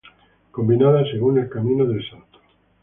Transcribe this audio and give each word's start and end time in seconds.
Combinadas 0.49 1.09
según 1.11 1.37
el 1.37 1.47
camino 1.47 1.85
del 1.85 2.01
Santo. 2.09 2.39